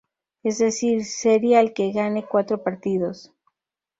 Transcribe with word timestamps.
Es 0.41 0.57
decir, 0.57 1.05
serie 1.05 1.59
al 1.59 1.73
que 1.73 1.91
gane 1.91 2.25
cuatro 2.25 2.63
partidos. 2.63 3.31